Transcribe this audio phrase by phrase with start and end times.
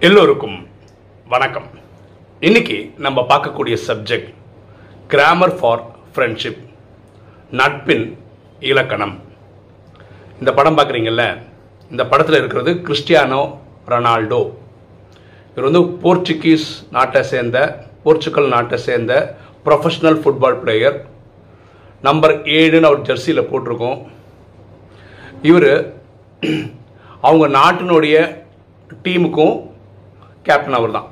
[0.00, 0.66] எல்லோருக்கும்
[1.28, 1.66] வணக்கம்.
[2.40, 4.34] இன்னைக்கு நம்ம பார்க்கக்கூடிய சப்ஜெக்ட்
[5.08, 5.82] கிராமர் ஃபார்
[6.14, 6.58] ஃப்ரெண்ட்ஷிப்
[7.50, 8.18] நட்பின்
[8.60, 9.20] இலக்கணம்.
[10.38, 11.42] இந்த படம் பார்க்குறீங்கல்ல?
[11.90, 14.52] இந்த படத்தில் இருக்கிறது கிறிஸ்டியானோ ரொனால்டோ.
[15.54, 21.06] இவர் வந்து போர்ச்சுகீஸ் நாட்டை சேர்ந்த போர்ச்சுகல் நாட்டை சேர்ந்த ப்ரொஃபஷ்னல் ஃபுட்பால் பிளேயர்
[22.02, 24.06] நம்பர் ஏழுன்னு அவர் ஜெர்சியில் போட்டிருக்கோம்.
[25.42, 25.94] இவர்
[27.20, 28.42] அவங்க நாட்டினுடைய
[29.04, 29.68] டீமுக்கும்
[30.46, 31.08] கேப்டன் அவர் தான்.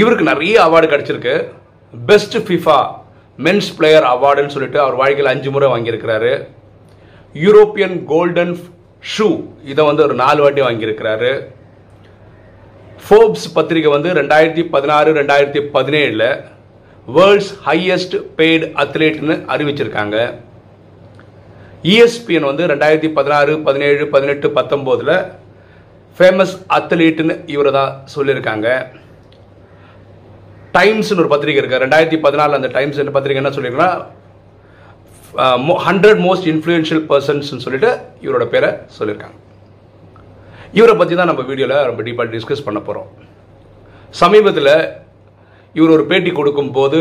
[0.00, 1.34] இவருக்கு நிறைய அவார்டு கிடச்சிருக்கு.
[1.92, 2.78] பெஸ்ட் ஃபிஃபா
[3.46, 6.32] மென்ஸ் பிளேயர் அவார்டுன்னு சொல்லிட்டு அவர் வாழ்க்கையில் அஞ்சு முறை வாங்கியிருக்கிறாரு.
[7.44, 8.54] யூரோப்பியன் கோல்டன்
[9.14, 9.28] ஷூ
[9.72, 11.32] இதை வந்து ஒரு நாலு வாட்டி வாங்கியிருக்கிறாரு.
[13.04, 16.28] ஃபோர்ப்ஸ் பத்திரிகை வந்து ரெண்டாயிரத்தி பதினாறு ரெண்டாயிரத்தி பதினேழில்
[17.16, 20.16] வேர்ல்ட்ஸ் ஹையஸ்ட் பெய்டு அத்லீட்னு அறிவிச்சிருக்காங்க.
[21.92, 25.14] இஎஸ்பிஎன் வந்து ரெண்டாயிரத்தி பதினாறு பதினேழு பதினெட்டு பத்தொம்போதில்
[26.20, 28.68] ஃபேமஸ் அத்லீட்னு இவர் தான் சொல்லியிருக்காங்க.
[30.78, 33.92] டைம்ஸ்னு ஒரு பத்திரிகை இருக்குது ரெண்டாயிரத்தி பதினாலில் அந்த டைம்ஸ் பத்திரிகை என்ன சொல்லியிருக்குன்னா
[35.86, 37.90] ஹண்ட்ரட் மோஸ்ட் இன்ஃப்ளூயன்ஷியல் பர்சன்ஸ்னு சொல்லிட்டு
[38.26, 39.36] இவரோட பேரை சொல்லியிருக்காங்க.
[40.78, 43.08] இவரை பற்றி தான் நம்ம வீடியோவில் ரொம்ப டீப்பாக டிஸ்கஸ் பண்ண போகிறோம்
[44.22, 44.72] சமீபத்தில்
[45.78, 47.00] இவர் ஒரு பேட்டி கொடுக்கும்போது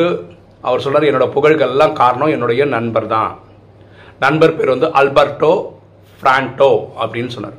[0.68, 3.32] அவர் சொன்னார் என்னோட புகழ்கள்லாம் காரணம் என்னுடைய நண்பர் தான்
[4.26, 5.54] நண்பர் பேர் வந்து அல்பர்டோ
[6.20, 6.72] ஃப்ரான்டோ
[7.04, 7.58] அப்படின்னு சொன்னார்.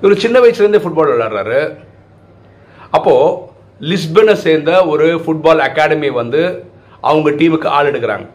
[0.00, 1.60] இவர் சின்ன வயசுலேருந்தே ஃபுட்பால் விளாட்றாரு
[2.96, 3.34] அப்போது
[3.90, 6.42] லிஸ்பனை சேர்ந்த ஒரு ஃபுட்பால் அகாடமி வந்து
[7.08, 8.26] அவங்க டீமுக்கு ஆள் எடுக்கிறாங்க.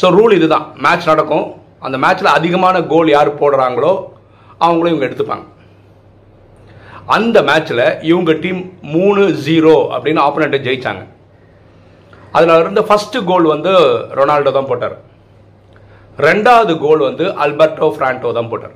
[0.00, 0.66] ஸோ ரூல் இதுதான்.
[0.84, 1.46] மேட்ச் நடக்கும்.
[1.86, 3.92] அந்த மேட்ச்சில் அதிகமான கோல் யார் போடுறாங்களோ
[4.64, 5.46] அவங்களும் இவங்க எடுத்துப்பாங்க.
[7.16, 8.60] அந்த மேட்ச்சில் இவங்க டீம்
[8.94, 11.02] மூணு ஜீரோ அப்படின்னு ஆப்போனண்ட்டை ஜெயித்தாங்க
[12.36, 13.72] அதில் இருந்த ஃபஸ்ட்டு கோல் வந்து
[14.18, 14.96] ரொனால்டோ தான் போட்டார்.
[16.28, 18.74] ரெண்டாவது கோல் வந்து அல்பர்டோ ஃப்ராண்டோ தான் போட்டார்.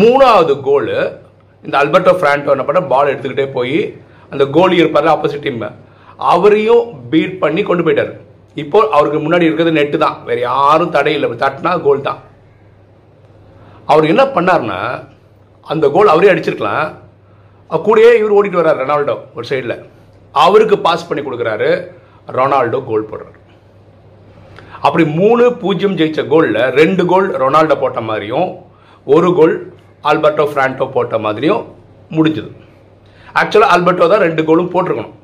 [0.00, 0.90] மூணாவது கோல்
[1.64, 3.78] இந்த அல்பர்டோ ஃப்ரான்டோ என்ன பண்ண பால் எடுத்துக்கிட்டே போய்
[4.32, 5.64] அந்த கோலி இருப்பார் ஆப்போசிட் டீம்
[6.32, 8.12] அவரையும் பீட் பண்ணி கொண்டு போயிட்டார்.
[8.62, 10.16] இப்போ அவருக்கு முன்னாடி இருக்கிறது நெட்டு தான்.
[10.28, 12.20] வேற யாரும் தடையில்லை தட்டினா கோல் தான்.
[13.92, 14.80] அவர் என்ன பண்ணார்னா
[15.72, 16.86] அந்த கோல் அவரே அடிச்சிருக்கலாம்.
[17.86, 19.76] கூடயே இவர் ஓடிட்டு வர்றார் ரொனால்டோ ஒரு சைடில்
[20.34, 21.70] அவருக்கு பாஸ் பண்ணி கொடுக்குறாரு.
[22.38, 23.38] ரொனால்டோ கோல் போடுறாரு.
[24.86, 28.50] அப்படி மூணு பூஜ்ஜியம் ஜெயிச்ச கோலில் ரெண்டு கோல் ரொனால்டோ போட்ட மாதிரியும்
[29.06, 29.54] ஒரு கோல்
[30.10, 31.64] ஆல்பர்ட்டோ ஃப்ரான்டோ போட்ட மாதிரியும்
[32.16, 32.50] முடிஞ்சது.
[33.40, 35.16] ஆக்சுவலாக ஆல்பர்ட்டோ தான் ரெண்டு கோலும் போட்டிருக்கணும்.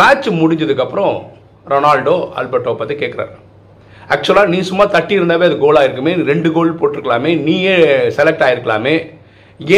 [0.00, 1.14] மேட்ச் முடிஞ்சதுக்கப்புறம்
[1.72, 3.34] ரொனால்டோ ஆல்பர்ட்டோ பற்றி கேட்குறாரு
[4.14, 7.76] ஆக்சுவலாக நீ சும்மா தட்டி இருந்தாவே அது கோலாக இருக்குமே ரெண்டு கோல் போட்டிருக்கலாமே நீயே
[8.16, 8.96] செலக்ட் ஆகிருக்கலாமே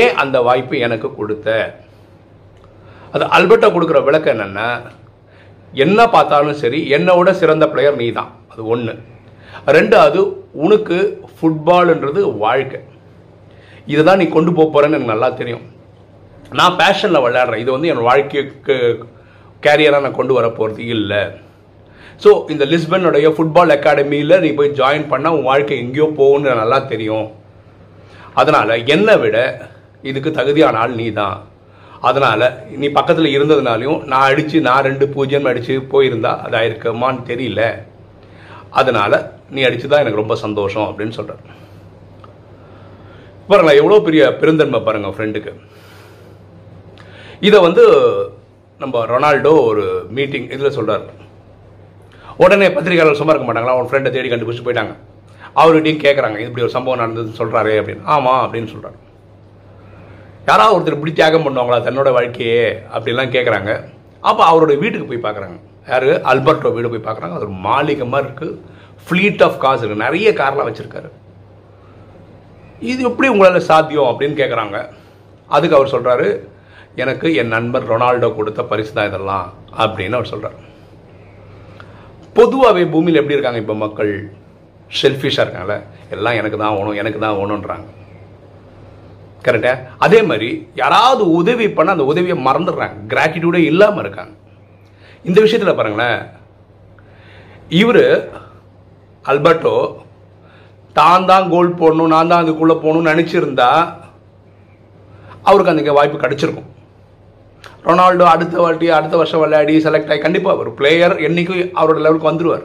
[0.00, 1.48] ஏன் அந்த வாய்ப்பு எனக்கு கொடுத்த?
[3.14, 4.68] அது அல்பர்ட்டோ கொடுக்குற விளக்கம் என்னென்னா
[5.84, 8.94] என்ன பார்த்தாலும் சரி என்னோட சிறந்த பிளேயர் நீ தான் அது ஒன்று
[9.76, 10.20] ரெண்டாவது
[10.64, 10.96] உனக்கு
[11.36, 12.80] ஃபுட்பால்ன்றது வாழ்க்கை.
[13.92, 15.64] இதை தான் நீ கொண்டு போக போகிறேன்னு எனக்கு நல்லா தெரியும்.
[16.58, 17.62] நான் பேஷனில் விளையாடுறேன்.
[17.64, 18.76] இது வந்து என் வாழ்க்கைக்கு
[19.64, 21.22] கேரியராக நான் கொண்டு வர போகிறது இல்லை.
[22.22, 26.78] ஸோ இந்த லிஸ்பனுடைய ஃபுட்பால் அகாடமியில் நீ போய் ஜாயின் பண்ணால் உன் வாழ்க்கை எங்கேயோ போகும்னு எனக்கு நல்லா
[26.92, 27.26] தெரியும்.
[28.40, 29.36] அதனால் என்னை விட
[30.10, 31.36] இதுக்கு தகுதியான ஆள் நீ தான்
[32.08, 32.46] அதனால்
[32.80, 37.62] நீ பக்கத்தில் இருந்ததுனாலையும் நான் அடித்து நான் ரெண்டு பூஜ்ஜியம் அடித்து போயிருந்தா அது ஆயிருக்குமான்னு தெரியல.
[38.80, 39.16] அதனால்
[39.54, 41.44] நீ அடித்து தான் எனக்கு ரொம்ப சந்தோஷம் அப்படின்னு சொல்கிறேன்
[43.48, 45.52] பாருங்களேன் எவ்வளோ பெரிய பெருந்தன்மை பாருங்கள் ஃப்ரெண்டுக்கு
[47.48, 47.84] இதை வந்து
[48.82, 49.84] நம்ம ரொனால்டோ ஒரு
[50.16, 51.04] மீட்டிங் இதில் சொல்கிறார்
[52.44, 53.74] உடனே பத்திரிகையாளர் சும்மா இருக்க மாட்டாங்களா?
[53.76, 54.94] அவன் ஃப்ரெண்டை தேடி கண்டுபிடிச்சு போயிட்டாங்க.
[55.60, 58.02] அவர்கிட்டையும் கேட்குறாங்க இப்படி ஒரு சம்பவம் நடந்ததுன்னு சொல்கிறாரே அப்படின்னு.
[58.14, 58.98] ஆமாம் அப்படின்னு சொல்கிறாரு
[60.48, 63.70] யாராவது ஒருத்தர் இப்படி தியாகம் பண்ணுவாங்களா தன்னோட வாழ்க்கையே அப்படின்லாம் கேட்குறாங்க
[64.28, 65.56] அப்போ அவரோட வீட்டுக்கு போய் பார்க்குறாங்க
[65.92, 66.08] யார்?
[66.30, 68.58] அல்பர்ட்டோ வீடு போய் பார்க்குறாங்க அது ஒரு மாளிகை மாதிரி இருக்குது
[69.06, 71.08] ஃப்ளீட் ஆஃப் காசு இருக்குது நிறைய கார்லாம் வச்சுருக்காரு.
[72.80, 74.88] இது எப்படி உங்களால் சாத்தியம் அப்படின்னு கேட்குறாங்க
[75.46, 76.46] அதுக்கு அவர் சொல்கிறாரு
[76.94, 80.56] எனக்கு என் நண்பர் ரொனால்டோ கொடுத்த பரிசு தான் இதெல்லாம் அப்படின்னு அவர் சொல்கிறார்
[82.34, 84.30] பொதுவாகவே பூமியில் எப்படி இருக்காங்க இப்போ மக்கள்?
[85.02, 85.82] செல்ஃபிஷாக இருக்காங்கல்ல.
[86.10, 87.86] எல்லாம் எனக்கு தான் ஓணும் எனக்கு தான் ஓணுன்றாங்க
[89.44, 92.96] கரெக்டா அதே மாதிரி யாராவது உதவி பண்ண அந்த உதவியை மறந்துடுறாங்க.
[93.08, 94.34] கிராட்டிடியூடே இல்லாமல் இருக்காங்க.
[95.24, 96.30] இந்த விஷயத்தில் பாருங்களேன்.
[97.68, 98.30] இவர்
[99.24, 100.05] அல்பர்ட்டோ
[100.98, 103.70] தான் தான் கோல் போடணும் நான் தான் அதுக்குள்ளே போகணும்னு நினச்சிருந்தா
[105.48, 106.70] அவருக்கு அந்த வாய்ப்பு கிடச்சிருக்கும்.
[107.88, 112.64] ரொனால்டோ அடுத்த வாட்டி அடுத்த வருஷம் விளையாடி செலக்ட் ஆகி கண்டிப்பாக ஒரு பிளேயர் என்றைக்கும் அவரோட லெவலுக்கு வந்துடுவார்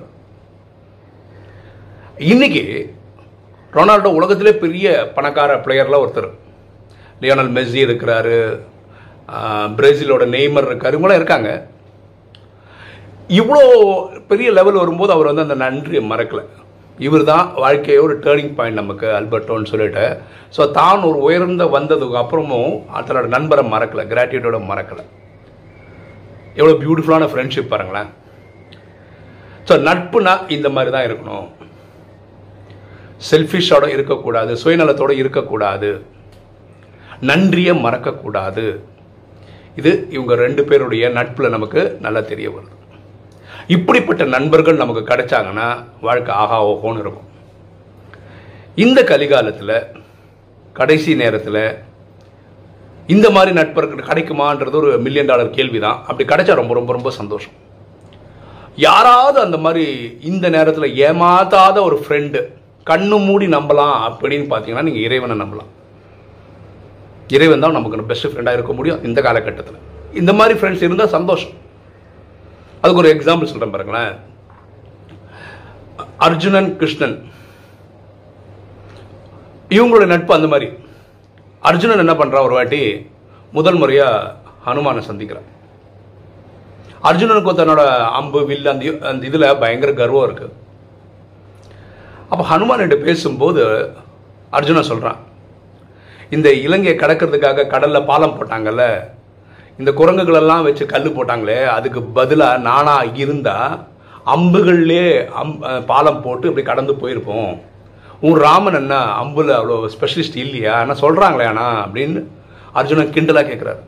[2.32, 2.64] இன்னைக்கு
[3.78, 4.88] ரொனால்டோ உலகத்திலே பெரிய
[5.18, 6.30] பணக்கார பிளேயரில் ஒருத்தர்.
[7.22, 8.38] லியோனல் மெஸ்ஸி இருக்கிறாரு
[9.78, 11.50] பிரேசிலோட நெய்மர் இருக்கார் இவங்களாம் இருக்காங்க.
[13.40, 13.62] இவ்வளோ
[14.32, 16.44] பெரிய லெவல் வரும்போது அவர் வந்து அந்த நன்றியை மறக்கலை.
[17.06, 20.04] இவர் தான் வாழ்க்கையே ஒரு டேர்னிங் பாயிண்ட் நமக்கு அல்பர்ட்டோன்னு சொல்லிட்டு.
[20.56, 22.74] ஸோ தான் ஒரு உயர்ந்த வந்ததுக்கு அப்புறமும்
[23.08, 25.06] தன்னோட நண்பரை மறக்கலை கிராட்டியூட்டோட மறக்கலை.
[26.60, 28.10] எவ்வளோ பியூட்டிஃபுல்லான ஃப்ரெண்ட்ஷிப் பாருங்களேன்.
[29.68, 31.48] ஸோ நட்புனா இந்த மாதிரி தான் இருக்கணும்.
[33.30, 35.90] செல்ஃபிஷோட இருக்கக்கூடாது சுயநலத்தோட இருக்கக்கூடாது.
[37.30, 38.66] நன்றியை மறக்கக்கூடாது.
[39.80, 42.76] இது இவங்க ரெண்டு பேருடைய நட்பில் நமக்கு நல்லா தெரிய வருது.
[43.76, 45.68] இப்படிப்பட்ட நண்பர்கள் நமக்கு கிடைச்சாங்கன்னா
[46.08, 47.28] வாழ்க்கை ஆகா ஓஹோன்னு இருக்கும்.
[48.86, 49.76] இந்த கலிகாலத்தில்
[50.80, 51.64] கடைசி நேரத்தில்
[53.14, 57.56] இந்த மாதிரி நட்பர்கள் கிடைக்குமான்றது ஒரு மில்லியன் டாலர் கேள்வி தான் அப்படி கிடைச்சா ரொம்ப ரொம்ப ரொம்ப சந்தோஷம்.
[58.88, 59.86] யாராவது அந்த மாதிரி
[60.32, 62.42] இந்த நேரத்தில் ஏமாத்தாத ஒரு ஃப்ரெண்டு
[62.90, 65.72] கண்ணு மூடி நம்பலாம் அப்படின்னு பார்த்தீங்கன்னா நீங்கள் இறைவனை நம்பலாம்.
[67.38, 69.82] இறைவன் தான் நமக்கு பெஸ்ட் ஃப்ரெண்டாக இருக்க முடியும் இந்த காலகட்டத்தில்.
[70.22, 71.54] இந்த மாதிரி ஃப்ரெண்ட்ஸ் இருந்தால் சந்தோஷம்.
[72.82, 74.14] அதுக்கு ஒரு எக்ஸாம்பிள் சொல்கிறேன் பாருங்களேன்.
[76.28, 77.18] அர்ஜுனன் கிருஷ்ணன்.
[79.70, 80.68] இவங்களோட நட்பு அந்த மாதிரி.
[81.70, 82.82] அர்ஜுனன் என்ன பண்ணுறா ஒரு வாட்டி?
[83.58, 84.36] முதல் முறையாக
[84.66, 85.48] ஹனுமானை சந்திக்கிறான்.
[87.10, 87.84] அர்ஜுனனுக்கு தன்னோட
[88.20, 90.48] அம்பு வில் அந்த அந்த இதில் பயங்கர கர்வம் இருக்கு.
[92.32, 93.64] அப்போ ஹனுமான்கிட்ட பேசும்போது
[94.58, 95.20] அர்ஜுனன் சொல்கிறான்
[96.36, 98.84] இந்த இலங்கையை கடக்கிறதுக்காக கடலில் பாலம் போட்டாங்கல்ல
[99.82, 103.74] இந்த குரங்குகளெல்லாம் வச்சு கல் போட்டாங்களே அதுக்கு பதிலாக நானாக இருந்தால்
[104.34, 105.06] அம்புகள்லே
[105.42, 105.54] அம்
[105.92, 107.52] பாலம் போட்டு இப்படி கடந்து போயிருப்போம்.
[108.28, 110.74] உன் ராமன் என்ன அம்புல அவ்வளோ ஸ்பெஷலிஸ்ட் இல்லையா?
[110.84, 112.22] என்ன சொல்கிறாங்களே அண்ணா அப்படின்னு
[112.80, 113.82] அர்ஜுனன் கிண்டலாக கேட்குறாரு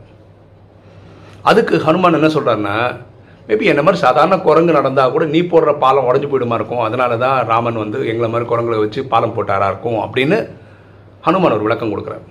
[1.50, 2.76] அதுக்கு ஹனுமான் என்ன சொல்கிறாருன்னா
[3.48, 6.84] மேபி என்ன மாதிரி சாதாரண குரங்கு நடந்தால் கூட நீ போடுற பாலம் உடஞ்சி போயிடுமா இருக்கும்.
[6.88, 10.38] அதனால தான் ராமன் வந்து எங்களை மாதிரி குரங்குகளை வச்சு பாலம் போட்டாரா இருக்கும் அப்படின்னு
[11.26, 12.24] ஹனுமான் ஒரு விளக்கம் கொடுக்குறாரு.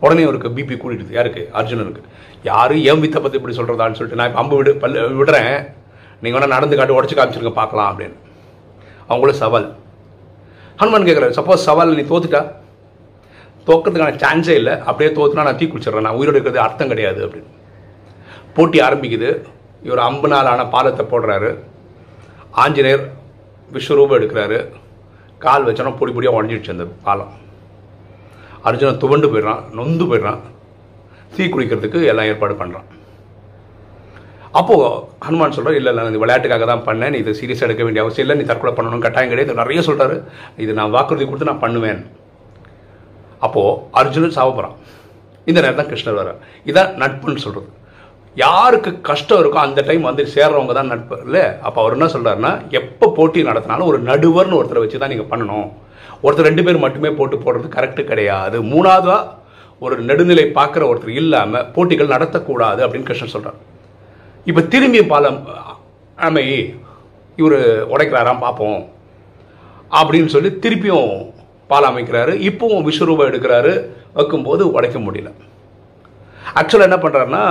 [0.00, 1.12] உடனே அவருக்கு பிபி கூட்டிடுது.
[1.18, 1.42] யாருக்கு?
[1.58, 2.02] அர்ஜுனனுக்கு
[2.50, 5.54] யாரு ஏன் வித்தை பற்றி இப்படி சொல்கிறதான்னு சொல்லிட்டு நான் இப்போ அம்பு விடு பல் விடுறேன்.
[6.22, 8.16] நீங்கள் வேணால் நடந்து காட்டி உடச்சி காமிச்சிருங்க பார்க்கலாம் அப்படின்னு.
[9.08, 9.68] அவங்களும் சவால்.
[10.80, 12.42] ஹனுமான் கேட்குறாரு சப்போஸ் சவால் நீ தோத்துட்டா?
[13.68, 14.74] தோக்கிறதுக்கான சான்ஸே இல்லை.
[14.88, 16.06] அப்படியே தோத்துனா நான் தீ குளிச்சிடுறேன்.
[16.08, 17.52] நான் உயிரோடு இருக்கிறது அர்த்தம் கிடையாது அப்படின்னு.
[18.56, 19.30] போட்டி ஆரம்பிக்குது.
[19.86, 21.50] இவர் அம்பு நாளான பாலத்தை போடுறாரு.
[22.64, 23.04] ஆஞ்சநேயர்
[23.74, 24.58] விஸ்வரூபம் எடுக்கிறாரு.
[25.38, 27.32] கால் வச்சோன்னா பொடி பொடியாக உடஞ்சிடுச்சு அந்த பாலம்.
[28.68, 30.40] அர்ஜுனன் துவண்டு போயிடுறான் நொந்து போயிடுறான்.
[31.34, 32.88] தீ குளிக்கிறதுக்கு எல்லாம் ஏற்பாடு பண்ணுறான்
[34.58, 34.84] அப்போது
[35.24, 37.12] ஹனுமான் சொல்கிறார் இல்லை நான் இது விளையாட்டுக்காக தான் பண்ணேன்.
[37.14, 38.36] நீ இதை சீரியஸாக எடுக்க வேண்டிய அவசியம் இல்லை.
[38.40, 39.02] நீ தற்கொலை பண்ணணும்.
[39.06, 39.60] கட்டாயம் கிடையாது.
[39.60, 40.16] நிறைய சொல்கிறாரு
[40.64, 42.00] இது நான் வாக்குறுதி கொடுத்து நான் பண்ணுவேன்.
[43.46, 44.76] அப்போது அர்ஜுனன் சாவ போகிறான்
[45.50, 46.30] இந்த நேரம் தான் கிருஷ்ணர் வர
[46.70, 47.68] இதான் நட்புன்னு சொல்கிறது
[48.44, 51.16] யாருக்கு கஷ்டம் இருக்கோ அந்த டைம் வந்து சேர்றவங்க தான் நட்பு.
[51.26, 55.68] இல்லை அப்போ அவர் என்ன சொல்கிறாருன்னா எப்போ போட்டி நடத்தினாலும் ஒரு நடுவர்னு ஒருத்தரை வச்சு தான் நீங்கள் பண்ணணும்.
[56.26, 58.58] ஒருத்தர் ரெண்டு பேர் மட்டுமே போட்டு போடுறது கரெக்டு கிடையாது.
[58.72, 59.22] மூணாவதாக
[59.84, 63.58] ஒரு நெடுநிலை பார்க்குற ஒருத்தர் இல்லாமல் போட்டிகள் நடத்தக்கூடாது அப்படின்னு கிருஷ்ணன் சொல்கிறார்
[64.50, 65.40] இப்போ திரும்பி பாலம்
[66.26, 66.44] ஆமை
[67.40, 67.58] இவர்
[67.94, 68.80] உடைக்கிறாராம் பார்ப்போம்.
[69.98, 71.10] அப்படின்னு சொல்லி திருப்பியும்
[71.70, 72.32] பாலம் அமைக்கிறாரு.
[72.48, 73.72] இப்போவும் விஸ்வரூபம் எடுக்கிறாரு.
[74.18, 75.30] வைக்கும்போது உடைக்க முடியல.
[76.58, 77.42] ஆக்சுவலாக என்ன பண்ணுறாருன்னா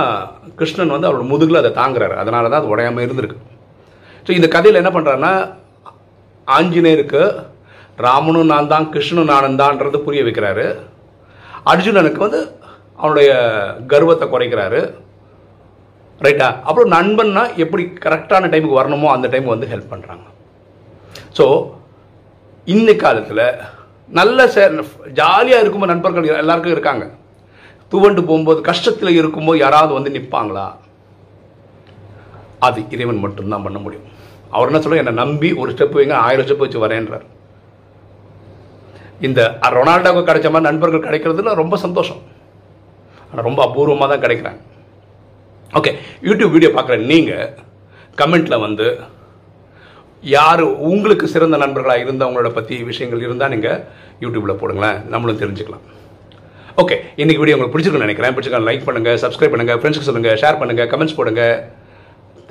[0.58, 2.14] கிருஷ்ணன் வந்து அவரோட முதுகில் அதை தாங்குறாரு.
[2.22, 3.38] அதனால தான் அது உடையாமல் இருந்திருக்கு.
[4.26, 5.32] ஸோ இந்த கதையில் என்ன பண்ணுறாருன்னா
[6.48, 7.22] ஆஞ்சநேயருக்கு
[8.04, 10.66] ராமனும் நான் தான் கிருஷ்ணனும் நானும் தான்ன்றது புரிய வைக்கிறாரு.
[11.72, 12.40] அர்ஜுனனுக்கு வந்து
[13.00, 13.30] அவனுடைய
[13.92, 14.80] கர்வத்தை குறைக்கிறாரு.
[16.24, 16.48] ரைட்டா?
[16.68, 20.26] அப்புறம் நண்பன்னா எப்படி கரெக்டான டைமுக்கு வரணுமோ அந்த டைமுக்கு வந்து ஹெல்ப் பண்ணுறாங்க
[21.38, 21.46] ஸோ
[22.74, 23.44] இந்த காலத்தில்
[24.18, 24.62] நல்ல சே
[25.20, 27.04] ஜாலியாக இருக்கும்போது நண்பர்கள் எல்லாருக்கும் இருக்காங்க.
[27.92, 30.66] துவண்டு போகும்போது கஷ்டத்தில் இருக்கும்போது யாராவது வந்து நிற்பாங்களா
[32.66, 34.06] அது இறைவன் மட்டும்தான் பண்ண முடியும்.
[34.54, 37.26] அவர் என்ன சொல்ல என்னை நம்பி ஒரு ஸ்டெப் வைங்க ஆயிரம் ஸ்டெப் வச்சு வரேன்றார்.
[39.28, 39.40] இந்த
[39.76, 42.22] ரொனால்டோவுக்கு கிடைச்ச மாதிரி நண்பர்கள் கிடைக்கிறதுல ரொம்ப சந்தோஷம்.
[43.30, 44.60] ஆனால் ரொம்ப அபூர்வமாக தான் கிடைக்கிறாங்க.
[45.78, 45.92] ஓகே
[46.28, 47.52] யூடியூப் வீடியோ பார்க்குற நீங்கள்
[48.20, 48.86] கமெண்ட்டில் வந்து
[50.34, 53.80] யார் உங்களுக்கு சிறந்த நண்பர்களாக இருந்தவங்களோட பற்றி விஷயங்கள் இருந்தால் நீங்கள்
[54.24, 54.98] யூடியூப்பில் போடுங்களேன்.
[55.12, 55.84] நம்மளும் தெரிஞ்சுக்கலாம்.
[56.82, 58.34] ஓகே இன்றைக்கி வீடியோ உங்களுக்கு பிடிச்சிருக்குன்னு நினைக்கிறேன்.
[58.36, 61.44] பிடிச்சிருக்கேன் லைக் பண்ணுங்கள் சப்ஸ்கிரைப் பண்ணுங்கள் ஃப்ரெண்ட்ஸுக்கு சொல்லுங்கள் ஷேர் பண்ணுங்கள் கமெண்ட்ஸ் போடுங்க.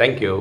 [0.02, 0.36] தேங்க்யூ